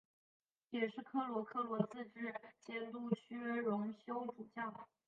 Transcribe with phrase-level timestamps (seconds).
[0.71, 4.73] 也是科罗科罗自治监督区荣休主教。